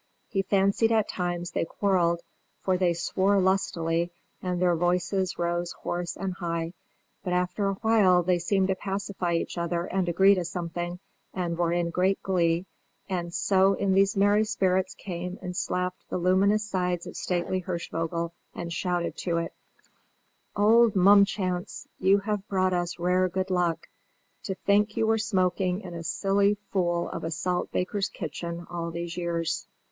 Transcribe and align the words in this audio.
He 0.29 0.41
fancied 0.41 0.91
at 0.91 1.07
times 1.07 1.51
they 1.51 1.63
quarrelled, 1.63 2.23
for 2.59 2.75
they 2.75 2.95
swore 2.95 3.39
lustily 3.39 4.09
and 4.41 4.59
their 4.59 4.75
voices 4.75 5.37
rose 5.37 5.73
hoarse 5.73 6.17
and 6.17 6.33
high; 6.33 6.73
but 7.23 7.33
after 7.33 7.67
a 7.69 7.75
while 7.75 8.23
they 8.23 8.39
seemed 8.39 8.69
to 8.69 8.75
pacify 8.75 9.33
each 9.33 9.59
other 9.59 9.85
and 9.85 10.09
agree 10.09 10.33
to 10.33 10.43
something, 10.43 10.97
and 11.35 11.55
were 11.55 11.71
in 11.71 11.91
great 11.91 12.19
glee, 12.23 12.65
and 13.09 13.31
so 13.31 13.73
in 13.75 13.93
these 13.93 14.17
merry 14.17 14.43
spirits 14.43 14.95
came 14.95 15.37
and 15.39 15.55
slapped 15.55 16.09
the 16.09 16.17
luminous 16.17 16.63
sides 16.67 17.05
of 17.05 17.15
stately 17.15 17.59
Hirschvogel, 17.59 18.33
and 18.55 18.73
shouted 18.73 19.15
to 19.17 19.37
it: 19.37 19.53
"Old 20.55 20.95
Mumchance, 20.95 21.87
you 21.99 22.17
have 22.17 22.47
brought 22.47 22.73
us 22.73 22.97
rare 22.97 23.29
good 23.29 23.51
luck! 23.51 23.87
To 24.45 24.55
think 24.55 24.97
you 24.97 25.05
were 25.05 25.19
smoking 25.19 25.81
in 25.81 25.93
a 25.93 26.01
silly 26.03 26.57
fool 26.71 27.07
of 27.09 27.23
a 27.23 27.29
salt 27.29 27.71
baker's 27.71 28.09
kitchen 28.09 28.65
all 28.67 28.89
these 28.89 29.15
years!" 29.15 29.67